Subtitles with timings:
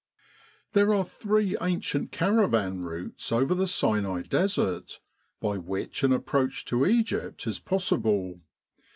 [0.01, 4.99] in Egypt There are three ancient caravan routes over the Sinai Desert,
[5.39, 8.39] by which an approach to Egypt is possible.